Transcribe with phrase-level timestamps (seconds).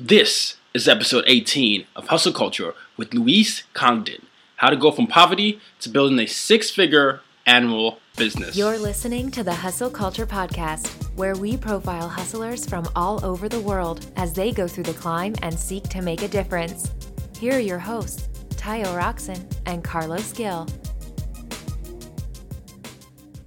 [0.00, 4.26] This is episode 18 of Hustle Culture with Luis Congdon.
[4.54, 8.56] How to go from poverty to building a six figure annual business.
[8.56, 13.58] You're listening to the Hustle Culture Podcast, where we profile hustlers from all over the
[13.58, 16.92] world as they go through the climb and seek to make a difference.
[17.36, 20.68] Here are your hosts, Tayo Rockson and Carlos Gill.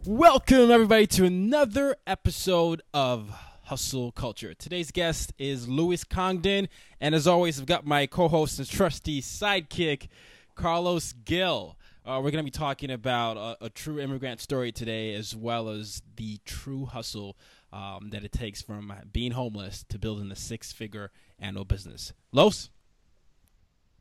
[0.05, 3.33] Welcome, everybody, to another episode of
[3.71, 4.53] hustle culture.
[4.53, 6.67] Today's guest is Luis Congdon,
[6.99, 10.09] and as always, I've got my co-host and trusty sidekick,
[10.55, 11.77] Carlos Gill.
[12.05, 15.69] Uh, we're going to be talking about a, a, true immigrant story today, as well
[15.69, 17.37] as the true hustle
[17.71, 21.09] um, that it takes from being homeless to building a six-figure
[21.39, 22.11] annual business.
[22.33, 22.69] Los.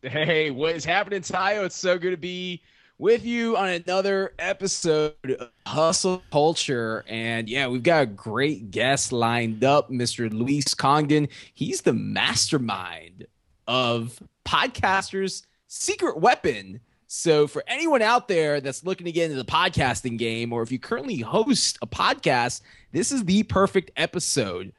[0.02, 1.66] Hey, what is happening, Tayo?
[1.66, 2.60] It's so good to be
[3.00, 7.02] with you on another episode of Hustle Culture.
[7.08, 10.30] And yeah, we've got a great guest lined up, Mr.
[10.30, 11.28] Luis Congdon.
[11.54, 13.26] He's the mastermind
[13.66, 16.80] of podcasters' secret weapon.
[17.06, 20.70] So, for anyone out there that's looking to get into the podcasting game, or if
[20.70, 22.60] you currently host a podcast,
[22.92, 24.74] this is the perfect episode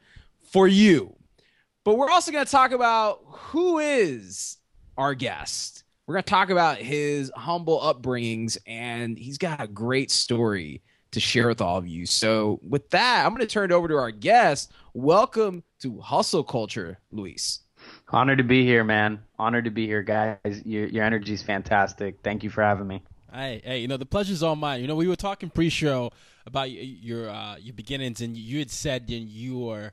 [0.52, 1.16] for you.
[1.82, 4.58] But we're also going to talk about who is
[4.96, 10.10] our guest we're going to talk about his humble upbringings, and he's got a great
[10.10, 12.06] story to share with all of you.
[12.06, 14.72] So, with that, I'm going to turn it over to our guest.
[14.94, 17.60] Welcome to Hustle Culture, Luis.
[18.08, 19.20] Honored to be here, man.
[19.38, 20.62] Honored to be here, guys.
[20.64, 22.18] Your your energy is fantastic.
[22.22, 23.02] Thank you for having me.
[23.32, 24.80] Hey, hey, you know the pleasure's all mine.
[24.80, 26.10] You know we were talking pre-show
[26.46, 29.92] about your uh, your beginnings, and you had said that you were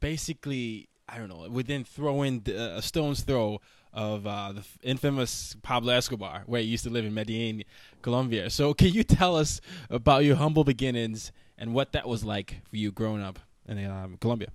[0.00, 3.60] basically I don't know within throwing a stone's throw
[3.92, 7.64] of uh, the infamous Pablo Escobar, where he used to live in Medellin,
[8.02, 8.50] Colombia.
[8.50, 12.76] So, can you tell us about your humble beginnings and what that was like for
[12.76, 14.48] you growing up in um, Colombia?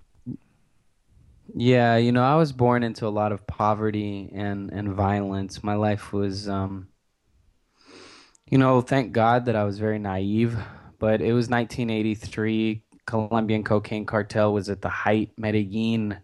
[1.54, 5.62] Yeah, you know, I was born into a lot of poverty and, and violence.
[5.62, 6.88] My life was, um,
[8.48, 10.56] you know, thank God that I was very naive,
[10.98, 12.82] but it was 1983.
[13.06, 15.32] Colombian cocaine cartel was at the height.
[15.36, 16.16] Medellin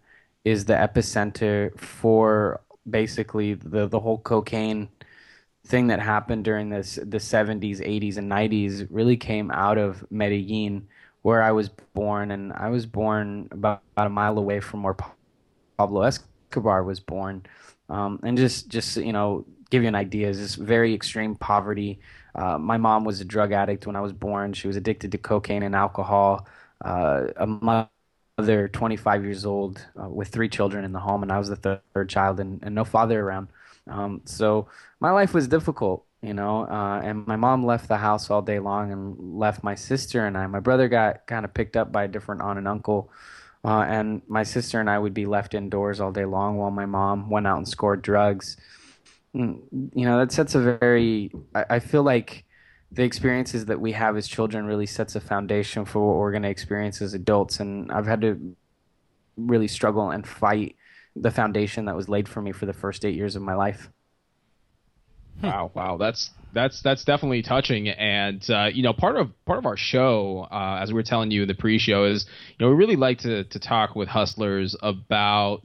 [0.44, 2.60] is the epicenter for
[2.90, 4.88] basically the the whole cocaine
[5.66, 10.88] thing that happened during this the 70s, 80s, and 90s really came out of Medellin,
[11.22, 14.96] where I was born, and I was born about, about a mile away from where
[15.78, 17.44] Pablo Escobar was born,
[17.88, 22.00] um, and just just you know give you an idea, is this very extreme poverty.
[22.34, 24.52] Uh, my mom was a drug addict when I was born.
[24.52, 26.46] She was addicted to cocaine and alcohol.
[26.84, 27.88] Uh, a
[28.38, 31.56] mother, 25 years old, uh, with three children in the home, and I was the
[31.56, 33.48] third, third child and, and, no father around.
[33.88, 34.68] Um, so
[35.00, 38.60] my life was difficult, you know, uh, and my mom left the house all day
[38.60, 40.46] long and left my sister and I.
[40.46, 43.10] My brother got kind of picked up by a different aunt and uncle.
[43.64, 46.86] Uh, and my sister and I would be left indoors all day long while my
[46.86, 48.56] mom went out and scored drugs.
[49.34, 49.62] Mm,
[49.94, 52.44] you know, that sets a very, I, I feel like
[52.90, 56.42] the experiences that we have as children really sets a foundation for what we're going
[56.42, 57.60] to experience as adults.
[57.60, 58.56] And I've had to
[59.36, 60.76] really struggle and fight
[61.14, 63.90] the foundation that was laid for me for the first eight years of my life.
[65.42, 67.88] Wow, wow, that's that's that's definitely touching.
[67.88, 71.30] And uh, you know, part of part of our show, uh, as we were telling
[71.30, 72.26] you in the pre-show, is
[72.58, 75.62] you know we really like to to talk with hustlers about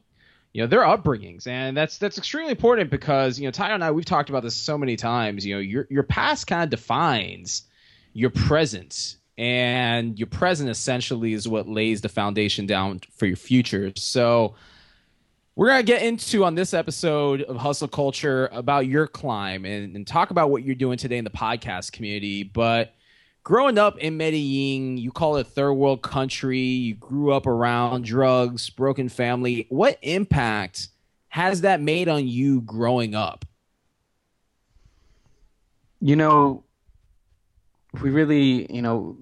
[0.54, 1.48] you know their upbringings.
[1.48, 4.56] And that's that's extremely important because you know ty and i we've talked about this
[4.56, 5.46] so many times.
[5.46, 7.64] You know your your past kind of defines
[8.14, 9.18] your present.
[9.36, 13.92] And your present essentially is what lays the foundation down for your future.
[13.96, 14.54] So
[15.56, 19.96] we're going to get into on this episode of hustle culture about your climb and,
[19.96, 22.44] and talk about what you're doing today in the podcast community.
[22.44, 22.94] But
[23.44, 28.70] growing up in Medellin, you call it third world country, you grew up around drugs,
[28.70, 29.68] broken family.
[29.70, 30.88] What impact
[31.28, 33.46] has that made on you growing up?
[36.00, 36.64] You know,
[38.02, 39.18] we really, you know,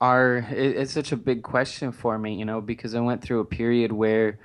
[0.00, 3.40] are it, it's such a big question for me, you know, because I went through
[3.40, 4.38] a period where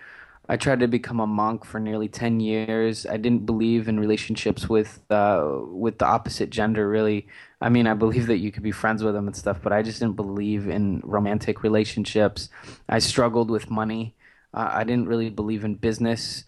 [0.50, 3.06] I tried to become a monk for nearly 10 years.
[3.06, 7.28] I didn't believe in relationships with uh, with the opposite gender really.
[7.62, 9.82] I mean, I believe that you could be friends with them and stuff, but I
[9.84, 12.50] just didn't believe in romantic relationships.
[12.90, 14.16] I struggled with money.
[14.54, 16.44] Uh, I didn't really believe in business.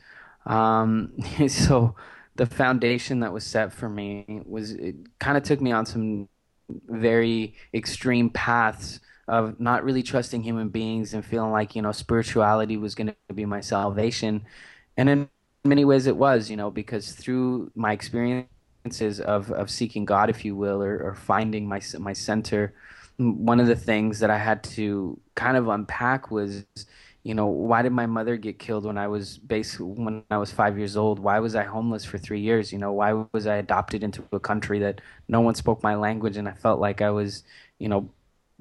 [0.46, 1.13] Um,
[1.48, 1.96] so
[2.36, 6.30] the foundation that was set for me was it kind of took me on some
[6.88, 12.78] very extreme paths of not really trusting human beings and feeling like you know spirituality
[12.78, 14.44] was going to be my salvation
[14.98, 15.30] and in
[15.64, 20.44] many ways it was you know because through my experiences of of seeking God, if
[20.46, 22.74] you will, or, or finding my my center.
[23.18, 26.66] One of the things that I had to kind of unpack was,
[27.24, 30.52] you know, why did my mother get killed when I was basically when I was
[30.52, 31.20] five years old?
[31.20, 32.72] Why was I homeless for three years?
[32.74, 36.38] You know, why was I adopted into a country that no one spoke my language
[36.38, 37.44] and I felt like I was,
[37.80, 38.10] you know,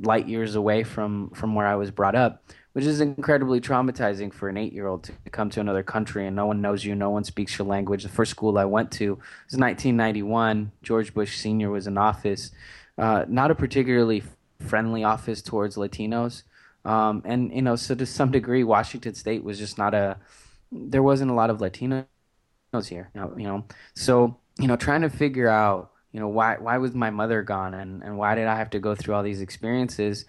[0.02, 4.48] light years away from from where I was brought up, which is incredibly traumatizing for
[4.48, 7.10] an eight year old to come to another country and no one knows you, no
[7.10, 8.02] one speaks your language.
[8.02, 10.72] The first school I went to was 1991.
[10.82, 12.50] George Bush Senior was in office,
[12.98, 14.22] uh, not a particularly
[14.60, 16.42] friendly office towards Latinos.
[16.84, 20.18] Um, and you know, so to some degree, Washington State was just not a.
[20.70, 22.06] There wasn't a lot of Latinos
[22.72, 23.34] here, you know.
[23.36, 23.64] You know
[23.94, 27.74] so you know, trying to figure out, you know, why why was my mother gone,
[27.74, 30.24] and and why did I have to go through all these experiences?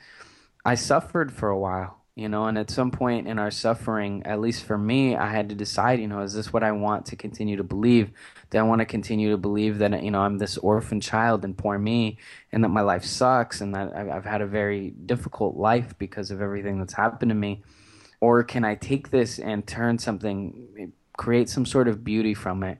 [0.65, 4.39] I suffered for a while you know and at some point in our suffering at
[4.39, 7.15] least for me i had to decide you know is this what i want to
[7.15, 8.11] continue to believe?
[8.49, 11.57] Do i want to continue to believe that you know i'm this orphan child and
[11.57, 12.19] poor me
[12.51, 16.41] and that my life sucks and that i've had a very difficult life because of
[16.41, 17.63] everything that's happened to me?
[18.21, 22.77] Or can i take this and turn something create some sort of beauty from it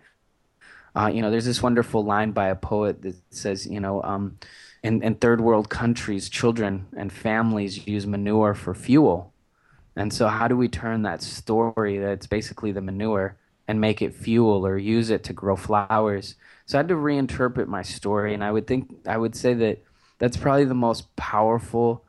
[0.96, 4.38] uh, you know there's this wonderful line by a poet that says you know um,
[4.84, 9.34] in, in third world countries, children and families use manure for fuel.
[9.96, 13.38] And so, how do we turn that story that's basically the manure
[13.68, 16.36] and make it fuel or use it to grow flowers?
[16.66, 18.34] So, I had to reinterpret my story.
[18.34, 19.84] And I would think, I would say that
[20.18, 22.04] that's probably the most powerful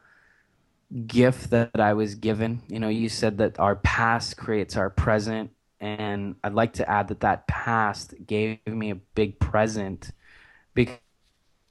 [1.07, 2.63] gift that I was given.
[2.69, 5.51] You know, you said that our past creates our present.
[5.85, 10.13] And I'd like to add that that past gave me a big present
[10.73, 10.97] because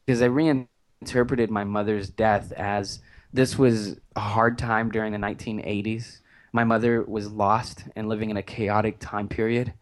[0.07, 2.99] I reinterpreted my mother's death as
[3.33, 6.19] this was a hard time during the 1980s.
[6.51, 9.73] My mother was lost and living in a chaotic time period.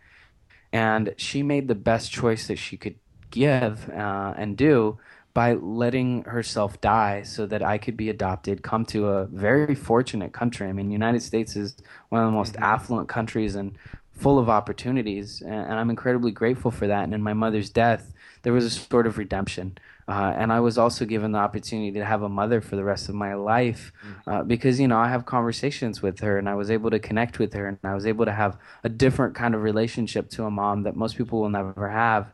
[0.72, 2.96] And she made the best choice that she could
[3.32, 4.98] give uh, and do
[5.34, 10.32] by letting herself die so that I could be adopted, come to a very fortunate
[10.32, 10.68] country.
[10.68, 11.76] I mean, United States is
[12.10, 12.64] one of the most mm-hmm.
[12.64, 13.78] affluent countries and
[14.22, 15.42] full of opportunities.
[15.42, 17.04] And I'm incredibly grateful for that.
[17.04, 18.14] And in my mother's death,
[18.44, 19.78] there was a sort of redemption.
[20.08, 23.10] Uh, and I was also given the opportunity to have a mother for the rest
[23.10, 24.32] of my life mm.
[24.32, 27.40] uh, because, you know, I have conversations with her and I was able to connect
[27.40, 30.52] with her and I was able to have a different kind of relationship to a
[30.52, 32.34] mom that most people will never have.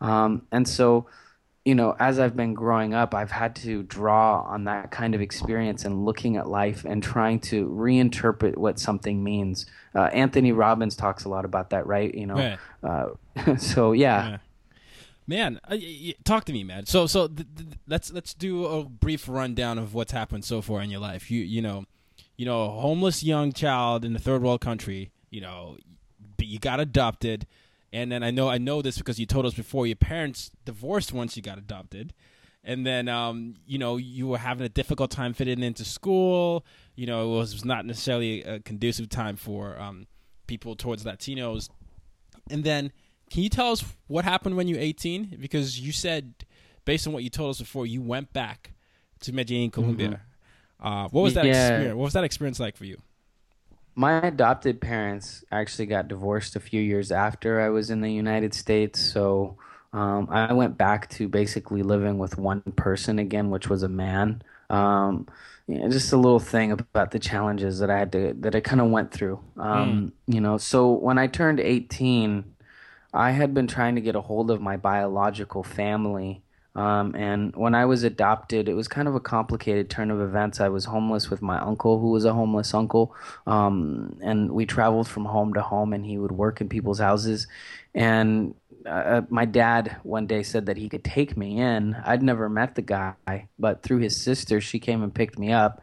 [0.00, 1.06] Um, and so,
[1.64, 5.22] you know, as I've been growing up, I've had to draw on that kind of
[5.22, 9.64] experience and looking at life and trying to reinterpret what something means.
[9.94, 12.14] Uh, Anthony Robbins talks a lot about that, right?
[12.14, 12.56] You know, yeah.
[12.82, 14.28] Uh, so yeah.
[14.28, 14.38] yeah.
[15.26, 15.78] Man, uh,
[16.24, 16.84] talk to me, man.
[16.84, 20.82] So, so th- th- let's let's do a brief rundown of what's happened so far
[20.82, 21.30] in your life.
[21.30, 21.86] You, you know,
[22.36, 25.12] you know, a homeless young child in a third world country.
[25.30, 25.78] You know,
[26.38, 27.46] you got adopted,
[27.94, 29.86] and then I know I know this because you told us before.
[29.86, 32.12] Your parents divorced once you got adopted,
[32.64, 36.66] and then um, you know you were having a difficult time fitting into school.
[36.96, 40.08] You know, it was not necessarily a conducive time for um,
[40.48, 41.70] people towards Latinos,
[42.50, 42.90] and then
[43.30, 45.38] can you tell us what happened when you were 18?
[45.40, 46.34] Because you said,
[46.84, 48.72] based on what you told us before, you went back
[49.20, 50.20] to Medellin, Colombia.
[50.82, 50.86] Mm-hmm.
[50.86, 51.68] Uh, what was that yeah.
[51.68, 51.96] experience?
[51.96, 53.00] What was that experience like for you?
[53.96, 58.54] My adopted parents actually got divorced a few years after I was in the United
[58.54, 59.56] States, so
[59.92, 64.42] um, I went back to basically living with one person again, which was a man.
[64.68, 65.28] Um,
[65.68, 68.90] just a little thing about the challenges that I had to that I kind of
[68.90, 69.40] went through.
[69.56, 70.34] Um, mm.
[70.34, 72.44] You know, so when I turned 18,
[73.14, 76.42] I had been trying to get a hold of my biological family.
[76.74, 80.60] Um, and when I was adopted, it was kind of a complicated turn of events.
[80.60, 83.14] I was homeless with my uncle, who was a homeless uncle.
[83.46, 87.46] Um, and we traveled from home to home, and he would work in people's houses.
[87.94, 88.54] And
[88.86, 91.94] uh, my dad one day said that he could take me in.
[92.04, 95.80] I'd never met the guy, but through his sister, she came and picked me up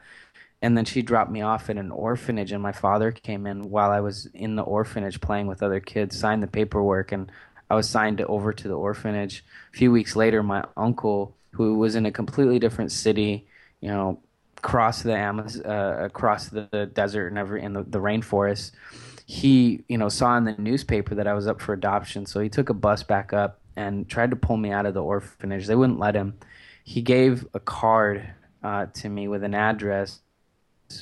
[0.62, 3.92] and then she dropped me off in an orphanage and my father came in while
[3.92, 7.32] i was in the orphanage playing with other kids signed the paperwork and
[7.72, 11.96] i was signed over to the orphanage a few weeks later my uncle who was
[11.96, 13.48] in a completely different city
[13.82, 14.20] you know
[14.58, 18.72] across the Amazon, uh, across the desert and every in the, the rainforest
[19.26, 22.50] he you know saw in the newspaper that i was up for adoption so he
[22.50, 25.76] took a bus back up and tried to pull me out of the orphanage they
[25.76, 26.38] wouldn't let him
[26.84, 30.20] he gave a card uh, to me with an address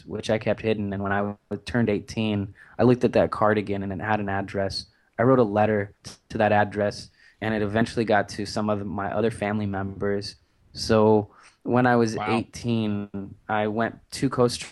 [0.06, 0.94] which I kept hidden.
[0.94, 1.36] And when I
[1.66, 4.86] turned 18, I looked at that card again and it had an address.
[5.20, 5.94] I wrote a letter
[6.30, 7.10] to that address
[7.42, 10.36] and it eventually got to some of my other family members.
[10.74, 11.30] So
[11.64, 12.38] when I was wow.
[12.38, 14.66] 18, I went to Costa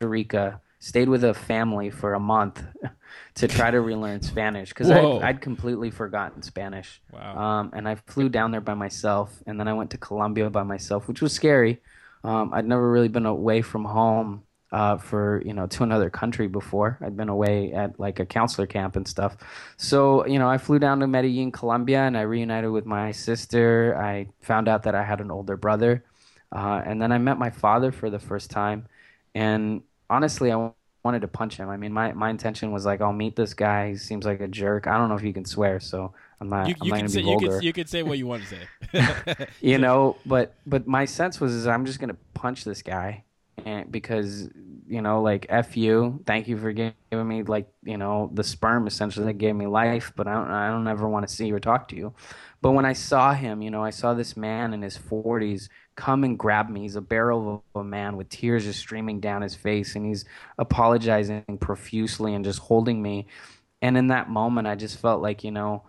[0.00, 2.62] Rica, stayed with a family for a month
[3.36, 7.00] to try to relearn Spanish because I'd, I'd, completely forgotten Spanish.
[7.12, 7.36] Wow.
[7.36, 10.62] Um, and I flew down there by myself, and then I went to Colombia by
[10.62, 11.80] myself, which was scary.
[12.22, 16.48] Um, I'd never really been away from home uh, for you know to another country
[16.48, 16.98] before.
[17.00, 19.36] I'd been away at like a counselor camp and stuff.
[19.76, 23.96] So you know, I flew down to Medellin, Colombia, and I reunited with my sister.
[23.96, 26.04] I found out that I had an older brother,
[26.50, 28.88] uh, and then I met my father for the first time.
[29.32, 30.72] And honestly, I
[31.04, 31.68] wanted to punch him.
[31.68, 33.90] I mean, my, my intention was like, I'll meet this guy.
[33.90, 34.88] He seems like a jerk.
[34.88, 36.68] I don't know if you can swear, so I'm not.
[36.68, 38.48] You, I'm you not can say you can, you can say what you want to
[38.48, 39.46] say.
[39.60, 43.22] you know, but but my sense was is I'm just gonna punch this guy,
[43.64, 44.48] and because
[44.86, 48.86] you know, like f you, thank you for giving me like you know the sperm
[48.86, 51.60] essentially that gave me life, but I don't I don't ever want to see or
[51.60, 52.14] talk to you.
[52.60, 56.24] But when I saw him, you know, I saw this man in his 40s come
[56.24, 56.82] and grab me.
[56.82, 60.24] He's a barrel of a man with tears just streaming down his face, and he's
[60.58, 63.26] apologizing profusely and just holding me.
[63.82, 65.84] And in that moment, I just felt like, you know,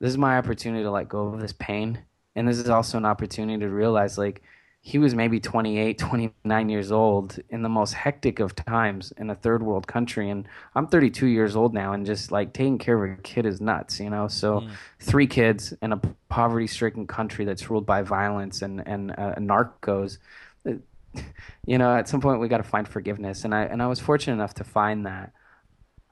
[0.00, 2.00] this is my opportunity to let go of this pain.
[2.34, 4.42] And this is also an opportunity to realize, like,
[4.86, 9.34] he was maybe 28, 29 years old in the most hectic of times in a
[9.34, 10.30] third world country.
[10.30, 13.60] And I'm 32 years old now, and just like taking care of a kid is
[13.60, 14.28] nuts, you know?
[14.28, 14.60] So,
[15.00, 15.96] three kids in a
[16.28, 20.18] poverty stricken country that's ruled by violence and, and uh, narcos.
[20.64, 20.74] uh,
[21.66, 23.98] You know, at some point we got to find forgiveness, and I and I was
[23.98, 25.32] fortunate enough to find that.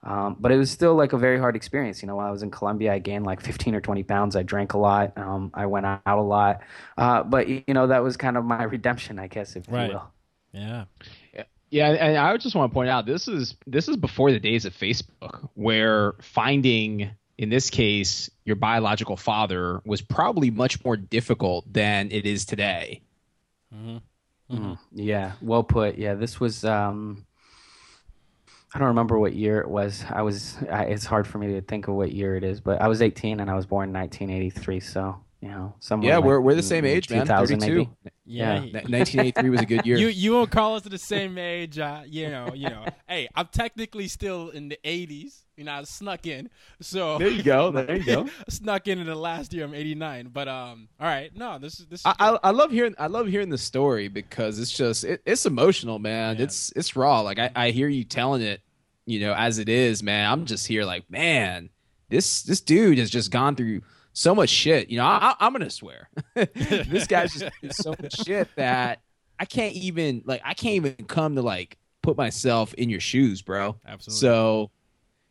[0.05, 2.03] Um, but it was still like a very hard experience.
[2.03, 4.37] You know, while I was in Colombia, I gained like 15 or 20 pounds.
[4.37, 5.17] I drank a lot.
[5.17, 6.61] Um, I went out a lot.
[6.99, 9.87] Uh, but, you know, that was kind of my redemption, I guess, if Right.
[9.91, 10.11] you will.
[10.53, 10.85] yeah.
[11.71, 14.65] Yeah, and I just want to point out this is this is before the days
[14.65, 21.65] of Facebook, where finding in this case your biological father was probably much more difficult
[21.73, 23.03] than it is today.
[24.93, 25.99] Yeah, well put.
[25.99, 26.65] Yeah, this was.
[26.65, 27.27] Um,
[28.75, 30.05] I don't remember what year it was.
[30.11, 30.57] I was.
[30.71, 33.03] I, it's hard for me to think of what year it is, but I was
[33.03, 34.81] 18 and I was born in 1983.
[34.81, 36.09] So you know, somewhere.
[36.09, 37.21] Yeah, like we're we're the same age, man.
[37.27, 37.77] 2000 Thirty-two.
[37.77, 37.91] maybe.
[38.25, 38.63] Yeah.
[38.63, 38.81] Yeah.
[38.89, 39.97] 1983 was a good year.
[40.05, 42.55] You you won't call us the same age, uh, you know.
[42.55, 42.87] You know.
[43.07, 45.43] hey, I'm technically still in the 80s.
[45.59, 46.49] You know, I snuck in.
[46.81, 47.71] So there you go.
[47.71, 48.27] There you go.
[48.49, 49.67] snuck in in the last year.
[49.67, 50.31] I'm 89.
[50.33, 51.31] But um, all right.
[51.37, 52.01] No, this is this.
[52.01, 55.21] Is I, I I love hearing I love hearing the story because it's just it,
[55.27, 56.39] it's emotional, man.
[56.39, 56.45] Yeah.
[56.45, 57.21] It's it's raw.
[57.21, 58.63] Like I, I hear you telling it,
[59.07, 60.31] you know, as it is, man.
[60.31, 61.71] I'm just here like, man,
[62.09, 63.83] this this dude has just gone through
[64.13, 64.89] so much shit.
[64.89, 69.01] You know, I, I, I'm gonna swear, this guy's just so much shit that
[69.39, 73.43] I can't even like I can't even come to like put myself in your shoes,
[73.43, 73.77] bro.
[73.87, 74.21] Absolutely.
[74.21, 74.71] So.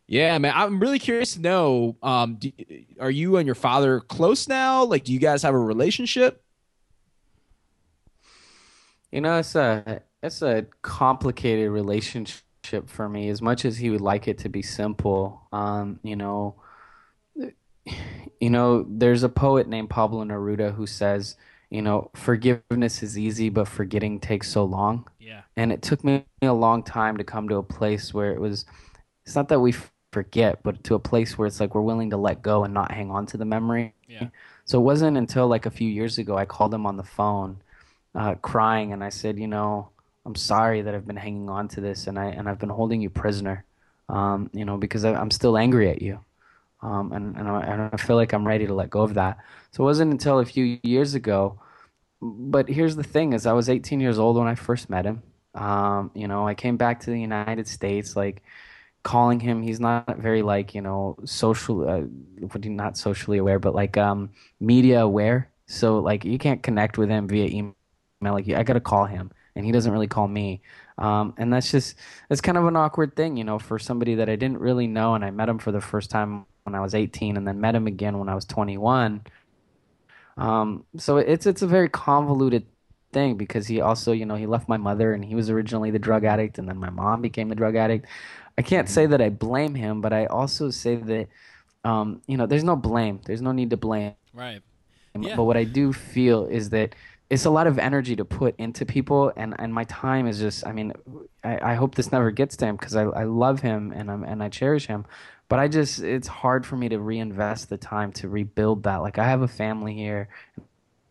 [0.06, 0.52] Yeah, man.
[0.54, 1.96] I'm really curious to know.
[2.02, 2.52] Um, do,
[3.00, 4.84] are you and your father close now?
[4.84, 6.44] Like, do you guys have a relationship?
[9.10, 12.42] You know, it's a it's a complicated relationship
[12.86, 13.28] for me.
[13.28, 16.56] As much as he would like it to be simple, um, you know,
[18.40, 21.36] you know, there's a poet named Pablo Neruda who says,
[21.70, 25.08] you know, forgiveness is easy, but forgetting takes so long.
[25.18, 25.42] yeah.
[25.56, 28.64] And it took me a long time to come to a place where it was.
[29.26, 29.74] It's not that we
[30.12, 32.92] forget, but to a place where it's like we're willing to let go and not
[32.92, 33.94] hang on to the memory.
[34.08, 34.28] Yeah.
[34.64, 37.60] So it wasn't until like a few years ago I called him on the phone,
[38.14, 39.90] uh, crying, and I said, you know,
[40.26, 43.00] I'm sorry that I've been hanging on to this, and I and I've been holding
[43.00, 43.64] you prisoner,
[44.08, 46.20] um, you know, because I, I'm still angry at you,
[46.82, 49.38] um, and and I, and I feel like I'm ready to let go of that.
[49.72, 51.60] So it wasn't until a few years ago.
[52.22, 55.22] But here's the thing: is I was 18 years old when I first met him.
[55.54, 58.42] Um, you know, I came back to the United States, like
[59.02, 62.02] calling him he's not very like you know social uh,
[62.64, 67.28] not socially aware but like um media aware so like you can't connect with him
[67.28, 67.74] via email
[68.22, 70.60] like i gotta call him and he doesn't really call me
[70.98, 71.96] um and that's just
[72.28, 75.14] that's kind of an awkward thing you know for somebody that i didn't really know
[75.14, 77.74] and i met him for the first time when i was 18 and then met
[77.74, 79.22] him again when i was 21
[80.36, 82.66] um so it's it's a very convoluted
[83.12, 85.98] thing because he also you know he left my mother and he was originally the
[85.98, 88.06] drug addict and then my mom became the drug addict
[88.56, 91.28] I can't say that I blame him, but I also say that,
[91.84, 93.20] um, you know, there's no blame.
[93.24, 94.14] There's no need to blame.
[94.32, 94.62] Right.
[95.18, 95.36] Yeah.
[95.36, 96.94] But what I do feel is that
[97.30, 100.66] it's a lot of energy to put into people, and, and my time is just.
[100.66, 100.92] I mean,
[101.42, 104.24] I, I hope this never gets to him because I, I love him and I'm
[104.24, 105.06] and I cherish him,
[105.48, 108.96] but I just it's hard for me to reinvest the time to rebuild that.
[108.96, 110.28] Like I have a family here.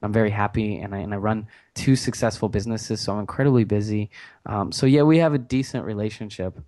[0.02, 4.12] I'm very happy, and I and I run two successful businesses, so I'm incredibly busy.
[4.46, 6.60] Um, so yeah, we have a decent relationship.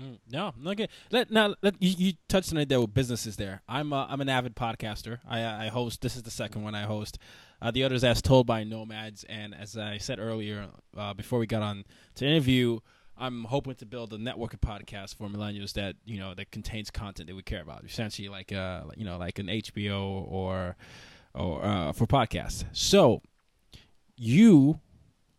[0.00, 0.88] Mm, No, okay.
[1.10, 3.36] Let now let you, you touched on it there with businesses.
[3.36, 5.18] There, I'm uh, I'm an avid podcaster.
[5.28, 6.00] I I host.
[6.00, 7.18] This is the second one I host.
[7.62, 11.46] Uh, the others, as told by nomads, and as I said earlier, uh, before we
[11.46, 11.84] got on
[12.16, 12.80] to interview,
[13.16, 16.90] I'm hoping to build a network of podcasts for millennials that you know that contains
[16.90, 17.84] content that we care about.
[17.84, 20.76] Essentially, like uh you know like an HBO or
[21.34, 22.64] or uh, for podcasts.
[22.72, 23.22] So
[24.16, 24.80] you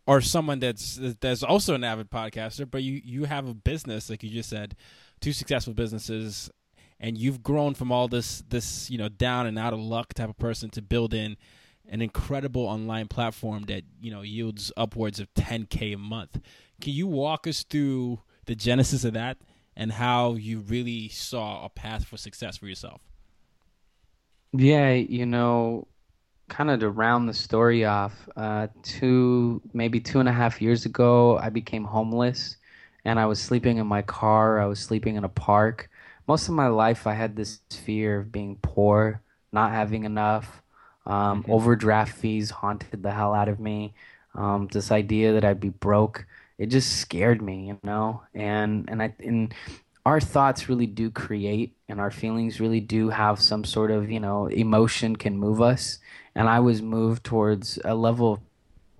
[0.06, 4.22] or someone that's that's also an avid podcaster, but you you have a business like
[4.22, 4.76] you just said,
[5.20, 6.50] two successful businesses,
[7.00, 10.28] and you've grown from all this this you know down and out of luck type
[10.28, 11.36] of person to build in
[11.88, 16.40] an incredible online platform that you know yields upwards of 10k a month.
[16.80, 19.38] Can you walk us through the genesis of that
[19.76, 23.00] and how you really saw a path for success for yourself?
[24.52, 25.86] Yeah, you know,
[26.48, 30.86] kind of to round the story off, uh, two maybe two and a half years
[30.86, 32.56] ago, I became homeless,
[33.04, 34.60] and I was sleeping in my car.
[34.60, 35.90] I was sleeping in a park.
[36.28, 39.22] Most of my life, I had this fear of being poor,
[39.52, 40.62] not having enough.
[41.06, 41.52] Um, mm-hmm.
[41.52, 43.94] Overdraft fees haunted the hell out of me.
[44.34, 46.26] Um, this idea that I'd be broke,
[46.58, 48.22] it just scared me, you know.
[48.34, 49.54] And and I and
[50.06, 54.20] our thoughts really do create, and our feelings really do have some sort of you
[54.20, 55.98] know emotion can move us
[56.36, 58.40] and I was moved towards a level of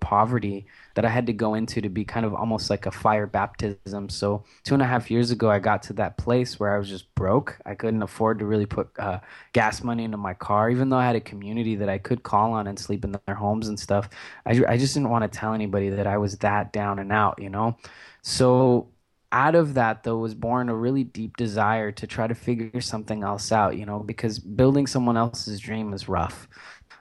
[0.01, 3.27] poverty that I had to go into to be kind of almost like a fire
[3.27, 4.09] baptism.
[4.09, 6.89] So two and a half years ago, I got to that place where I was
[6.89, 7.59] just broke.
[7.67, 9.21] I couldn't afford to really put uh,
[9.53, 12.55] gas money into my car, even though I had a community that I could call
[12.55, 14.09] on and sleep in their homes and stuff.
[14.47, 17.43] I, I just didn't want to tell anybody that I was that down and out,
[17.43, 17.77] you know?
[18.23, 18.89] So
[19.33, 23.23] out of that though was born a really deep desire to try to figure something
[23.23, 26.49] else out you know because building someone else's dream is rough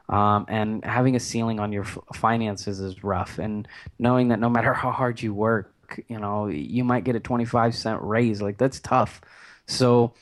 [0.09, 3.39] um, and having a ceiling on your f- finances is rough.
[3.39, 3.67] And
[3.97, 5.73] knowing that no matter how hard you work,
[6.07, 8.41] you know, you might get a 25 cent raise.
[8.41, 9.21] Like, that's tough.
[9.67, 10.13] So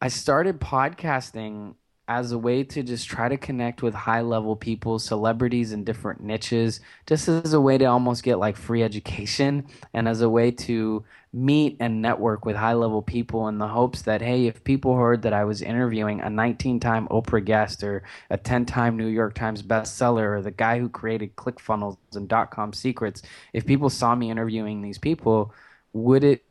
[0.00, 1.74] I started podcasting
[2.08, 6.22] as a way to just try to connect with high level people, celebrities in different
[6.22, 10.50] niches, just as a way to almost get like free education and as a way
[10.50, 14.96] to meet and network with high level people in the hopes that, hey, if people
[14.96, 19.06] heard that I was interviewing a 19 time Oprah guest or a 10 time New
[19.06, 23.88] York Times bestseller or the guy who created ClickFunnels and dot com secrets, if people
[23.90, 25.54] saw me interviewing these people,
[25.92, 26.44] would it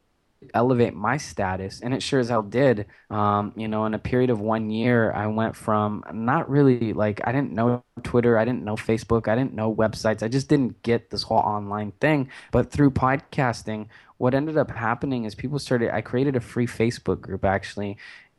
[0.53, 2.87] elevate my status and it sure as hell did.
[3.09, 7.21] Um, you know in a period of one year i went from not really like
[7.25, 10.81] i didn't know twitter i didn't know facebook i didn't know websites i just didn't
[10.81, 12.29] get this whole online thing.
[12.51, 13.87] But through podcasting
[14.17, 17.97] what ended up happening is people started i created a free facebook group actually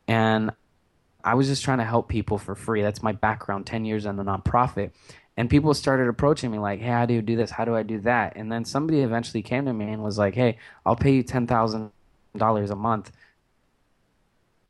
[0.08, 0.50] and
[1.24, 2.82] i was just trying to help people for free.
[2.82, 4.90] That's my background 10 years in the nonprofit
[5.36, 7.50] and people started approaching me like, "Hey, how do you do this?
[7.50, 10.34] How do I do that?" And then somebody eventually came to me and was like,
[10.34, 11.90] "Hey, I'll pay you ten thousand
[12.36, 13.12] dollars a month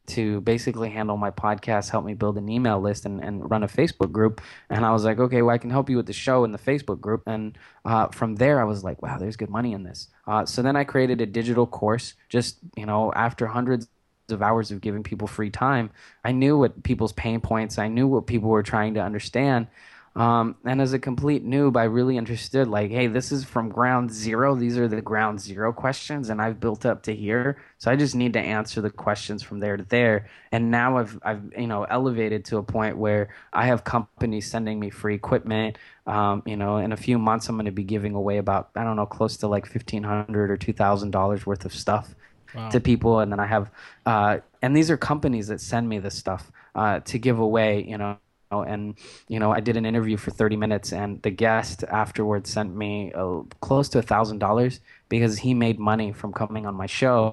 [0.05, 3.69] to basically handle my podcast, help me build an email list, and, and run a
[3.69, 6.45] Facebook group." And I was like, "Okay, well, I can help you with the show
[6.45, 9.73] and the Facebook group." And uh, from there, I was like, "Wow, there's good money
[9.73, 12.15] in this." Uh, so then I created a digital course.
[12.29, 13.89] Just you know, after hundreds
[14.31, 15.91] of hours of giving people free time,
[16.25, 17.79] I knew what people's pain points.
[17.79, 19.67] I knew what people were trying to understand.
[20.15, 24.13] Um, and as a complete noob, I really understood like, hey, this is from ground
[24.13, 24.55] zero.
[24.55, 27.57] These are the ground zero questions, and I've built up to here.
[27.79, 30.29] So I just need to answer the questions from there to there.
[30.51, 34.79] And now I've I've you know elevated to a point where I have companies sending
[34.79, 35.79] me free equipment.
[36.07, 38.85] Um, you know, in a few months, I'm going to be giving away about I
[38.85, 42.15] don't know close to like fifteen hundred or two thousand dollars worth of stuff.
[42.55, 42.69] Wow.
[42.69, 43.71] to people and then i have
[44.05, 47.97] uh, and these are companies that send me this stuff uh, to give away you
[47.97, 48.19] know
[48.61, 48.95] and
[49.29, 53.11] you know i did an interview for 30 minutes and the guest afterwards sent me
[53.15, 57.33] uh, close to a thousand dollars because he made money from coming on my show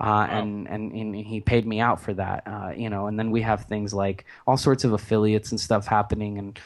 [0.00, 0.28] uh, wow.
[0.30, 3.42] and, and, and he paid me out for that uh, you know and then we
[3.42, 6.58] have things like all sorts of affiliates and stuff happening and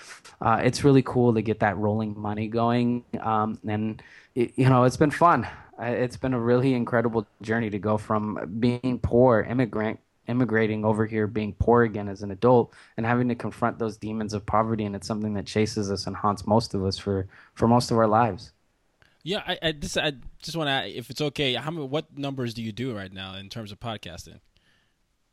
[0.42, 4.02] uh, it's really cool to get that rolling money going um, and
[4.34, 5.46] it, you know it's been fun
[5.80, 11.26] it's been a really incredible journey to go from being poor immigrant immigrating over here,
[11.26, 14.96] being poor again as an adult, and having to confront those demons of poverty, and
[14.96, 18.06] it's something that chases us and haunts most of us for for most of our
[18.06, 18.52] lives.
[19.22, 22.62] Yeah, I, I just I just want to, if it's okay, how what numbers do
[22.62, 24.40] you do right now in terms of podcasting?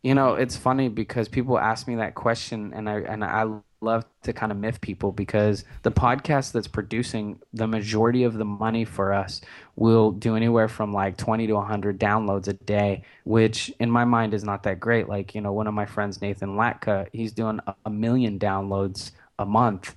[0.03, 3.45] You know, it's funny because people ask me that question, and I and I
[3.81, 8.45] love to kind of myth people because the podcast that's producing the majority of the
[8.45, 9.41] money for us
[9.75, 14.35] will do anywhere from like 20 to 100 downloads a day which in my mind
[14.35, 15.09] is not that great.
[15.09, 19.45] Like you know one of my friends nathan latka he's doing a million downloads a
[19.47, 19.95] month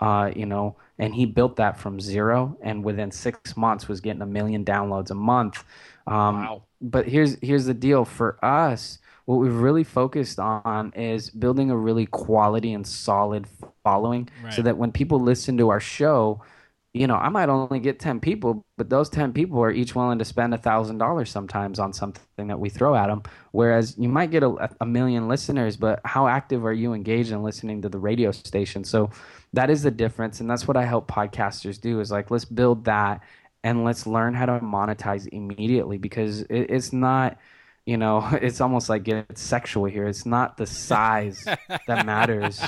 [0.00, 4.22] uh, you know and he built that from zero and within six months was getting
[4.22, 5.64] a million downloads a month.
[6.06, 6.62] Um, wow.
[6.80, 8.04] but here's here's the deal.
[8.04, 13.46] For us what we've really focused on is building a really quality and solid
[13.84, 14.54] following right.
[14.54, 16.40] so that when people listen to our show
[16.94, 20.18] you know, I might only get 10 people, but those 10 people are each willing
[20.18, 23.22] to spend a $1,000 sometimes on something that we throw at them.
[23.52, 27.42] Whereas you might get a, a, million listeners, but how active are you engaged in
[27.42, 28.82] listening to the radio station?
[28.84, 29.10] So
[29.52, 30.40] that is the difference.
[30.40, 33.20] And that's what I help podcasters do is like, let's build that
[33.62, 37.36] and let's learn how to monetize immediately because it, it's not–
[37.88, 40.06] you know, it's almost like it's sexual here.
[40.06, 41.42] It's not the size
[41.86, 42.60] that matters,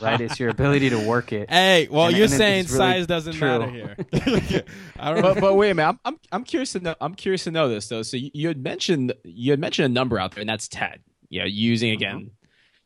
[0.00, 0.20] right?
[0.20, 1.50] It's your ability to work it.
[1.50, 3.58] Hey, well, and, you're and saying really size doesn't true.
[3.58, 3.96] matter here.
[5.00, 6.94] I don't but, but wait a minute, I'm, I'm I'm curious to know.
[7.00, 8.02] I'm curious to know this though.
[8.02, 11.00] So you, you had mentioned you had mentioned a number out there, and that's ten.
[11.28, 12.16] Yeah, using again.
[12.16, 12.28] Mm-hmm.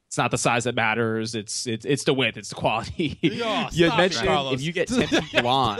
[0.08, 1.34] It's not the size that matters.
[1.34, 2.38] It's it's it's the width.
[2.38, 3.18] It's the quality.
[3.44, 5.78] Oh, you had mentioned if you get ten people on,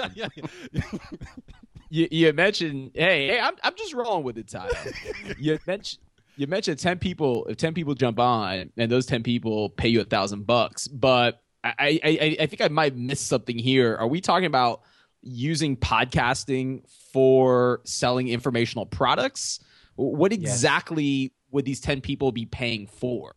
[1.92, 4.70] you, you mentioned, hey, hey, I'm I'm just rolling with it, Ty.
[5.38, 6.02] you mentioned
[6.36, 7.44] you mentioned ten people.
[7.44, 11.42] If ten people jump on, and those ten people pay you a thousand bucks, but
[11.62, 13.94] I, I I think I might miss something here.
[13.96, 14.80] Are we talking about
[15.20, 19.60] using podcasting for selling informational products?
[19.96, 21.30] What exactly yes.
[21.50, 23.34] would these ten people be paying for?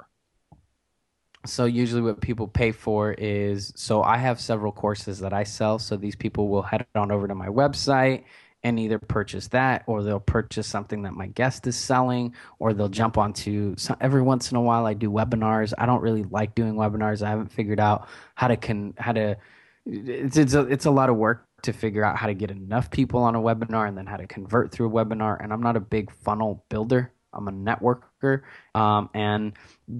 [1.46, 5.78] So usually what people pay for is so I have several courses that I sell.
[5.78, 8.24] So these people will head on over to my website
[8.66, 12.90] and either purchase that or they'll purchase something that my guest is selling or they'll
[12.90, 15.72] jump onto so every once in a while I do webinars.
[15.78, 17.22] I don't really like doing webinars.
[17.22, 19.38] I haven't figured out how to can how to
[19.86, 22.90] it's it's a, it's a lot of work to figure out how to get enough
[22.90, 25.78] people on a webinar and then how to convert through a webinar and I'm not
[25.78, 27.12] a big funnel builder.
[27.36, 28.42] I'm a networker.
[28.74, 29.54] Um, and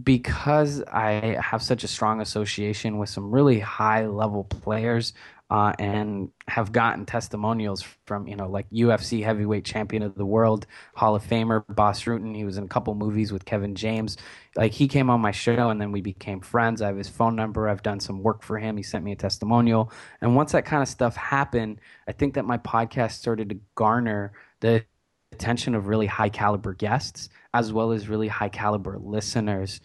[0.04, 5.14] because I have such a strong association with some really high level players,
[5.50, 10.66] uh, and have gotten testimonials from you know like UFC heavyweight champion of the world,
[10.96, 12.36] Hall of Famer Bas Rutten.
[12.36, 14.18] He was in a couple movies with Kevin James.
[14.56, 16.82] Like he came on my show and then we became friends.
[16.82, 17.70] I have his phone number.
[17.70, 18.78] I've done some work for him.
[18.78, 19.92] He sent me a testimonial.
[20.22, 24.34] And once that kind of stuff happened, I think that my podcast started to garner
[24.62, 24.84] the
[25.32, 29.80] attention of really high caliber guests as well as really high caliber listeners.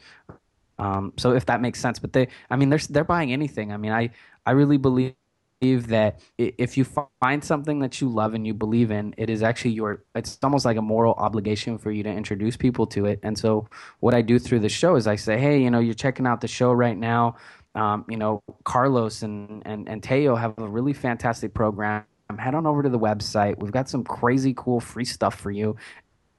[0.78, 3.72] Um, so if that makes sense, but they, I mean, they're they're buying anything.
[3.72, 4.10] I mean, I
[4.46, 5.14] I really believe
[5.60, 6.86] that if you
[7.20, 10.64] find something that you love and you believe in, it is actually your, it's almost
[10.64, 13.20] like a moral obligation for you to introduce people to it.
[13.22, 13.68] And so,
[14.00, 16.40] what I do through the show is I say, hey, you know, you're checking out
[16.40, 17.36] the show right now.
[17.74, 22.04] Um, you know, Carlos and, and, and Teo have a really fantastic program.
[22.38, 23.58] Head on over to the website.
[23.58, 25.76] We've got some crazy cool free stuff for you.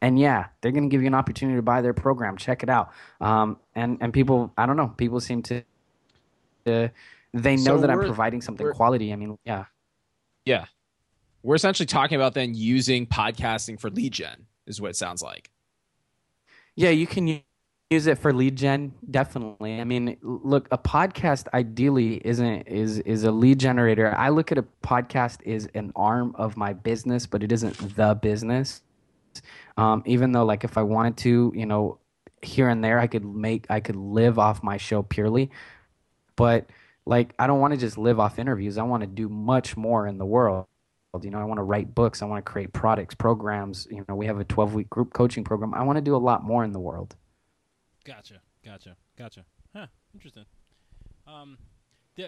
[0.01, 2.37] And yeah, they're going to give you an opportunity to buy their program.
[2.37, 2.91] Check it out.
[3.19, 5.63] Um, and, and people, I don't know, people seem to,
[6.65, 6.91] to
[7.33, 9.13] they know so that I'm providing something quality.
[9.13, 9.65] I mean, yeah.
[10.45, 10.65] Yeah.
[11.43, 15.49] We're essentially talking about then using podcasting for lead gen, is what it sounds like.
[16.75, 17.41] Yeah, you can
[17.91, 23.25] use it for lead gen definitely i mean look a podcast ideally isn't is is
[23.25, 27.43] a lead generator i look at a podcast as an arm of my business but
[27.43, 28.81] it isn't the business
[29.75, 31.99] um, even though like if i wanted to you know
[32.41, 35.51] here and there i could make i could live off my show purely
[36.37, 36.69] but
[37.05, 38.77] like I don't want to just live off interviews.
[38.77, 40.67] I want to do much more in the world.
[41.21, 42.21] You know, I want to write books.
[42.21, 43.85] I want to create products, programs.
[43.91, 45.73] You know, we have a 12 week group coaching program.
[45.73, 47.15] I want to do a lot more in the world.
[48.05, 49.43] Gotcha, gotcha, gotcha.
[49.75, 50.45] Huh, interesting.
[51.27, 51.57] Um,
[52.15, 52.25] the,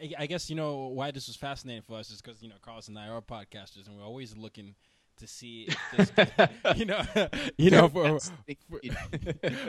[0.00, 2.56] I, I guess you know why this was fascinating for us is because you know
[2.60, 4.74] Carlos and I are podcasters, and we're always looking
[5.18, 7.02] to see if this, you know,
[7.58, 8.80] you know, for, for,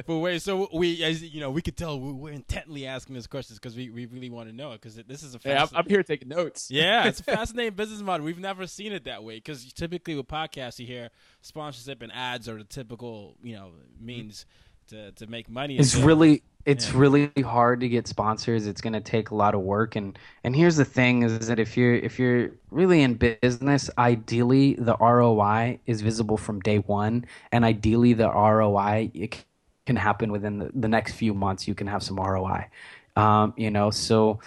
[0.05, 0.43] for ways.
[0.43, 3.89] So we, as you know, we could tell we're intently asking these questions because we,
[3.89, 5.39] we really want to know it because this is a.
[5.43, 6.69] Hey, I'm, I'm, here taking notes.
[6.69, 8.25] Yeah, it's a fascinating business model.
[8.25, 11.09] We've never seen it that way because typically with podcasts you hear
[11.41, 14.05] sponsorship and ads are the typical you know mm-hmm.
[14.05, 14.45] means
[14.89, 15.77] to to make money.
[15.77, 16.97] It's really it's yeah.
[16.99, 18.65] really hard to get sponsors.
[18.65, 19.95] It's going to take a lot of work.
[19.95, 24.73] And and here's the thing is that if you're if you're really in business ideally
[24.73, 27.25] the roi is visible from day one.
[27.51, 29.43] And ideally the roi it
[29.85, 31.67] can happen within the, the next few months.
[31.67, 32.67] You can have some roi
[33.15, 34.39] um, you know so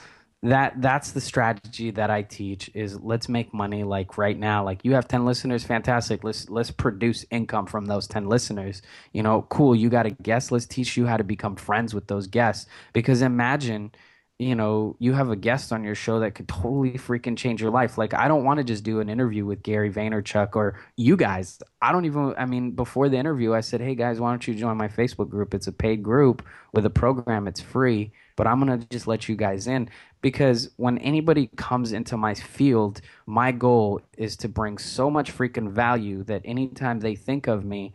[0.43, 4.65] that that's the strategy that I teach is let's make money like right now.
[4.65, 6.23] Like you have 10 listeners fantastic.
[6.23, 8.81] Let's let's produce income from those 10 listeners.
[9.13, 10.53] You know cool you got a guest.
[10.53, 12.67] Let's teach you how to become friends with those guests.
[12.93, 13.91] Because imagine
[14.39, 17.73] you know you have a guest on your show that could totally freaking change your
[17.73, 17.99] life.
[17.99, 21.61] Like I don't want to just do an interview with Gary Vaynerchuk or you guys.
[21.83, 24.55] I don't even I mean before the interview I said hey guys why don't you
[24.55, 25.53] join my Facebook group?
[25.53, 27.49] It's a paid group with a program.
[27.49, 29.91] It's free but I'm going to just let you guys in
[30.23, 35.69] because when anybody comes into my field, my goal is to bring so much freaking
[35.73, 37.93] value that anytime they think of me,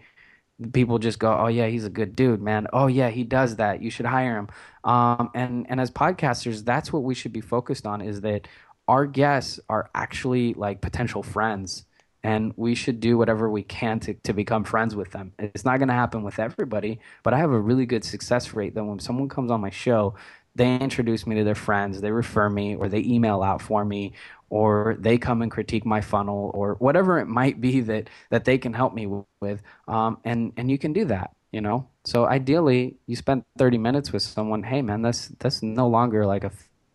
[0.74, 2.68] people just go, "Oh yeah, he's a good dude, man.
[2.74, 3.82] Oh yeah, he does that.
[3.82, 4.50] You should hire him."
[4.84, 8.48] Um, and and as podcasters, that's what we should be focused on: is that
[8.90, 11.86] our guests are actually like potential friends
[12.24, 15.34] and we should do whatever we can to, to become friends with them.
[15.38, 18.76] It's not going to happen with everybody, but I have a really good success rate
[18.76, 20.16] that when someone comes on my show,
[20.56, 24.14] they introduce me to their friends, they refer me, or they email out for me,
[24.50, 28.58] or they come and critique my funnel, or whatever it might be that that they
[28.58, 29.08] can help me
[29.42, 29.62] with.
[29.88, 31.88] Um, and and you can do that, you know.
[32.06, 34.64] So ideally, you spend 30 minutes with someone.
[34.64, 36.52] Hey, man, that's that's no longer like a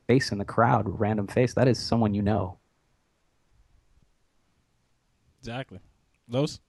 [0.07, 1.55] face in the crowd, random face.
[1.55, 2.58] That is someone you know.
[5.41, 5.79] Exactly.
[6.29, 6.61] Those.